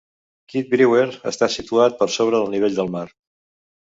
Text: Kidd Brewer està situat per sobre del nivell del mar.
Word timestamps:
Kidd 0.53 0.71
Brewer 0.71 1.03
està 1.33 1.49
situat 1.57 1.99
per 2.01 2.09
sobre 2.15 2.39
del 2.39 2.49
nivell 2.57 2.79
del 2.79 2.89
mar. 2.99 3.07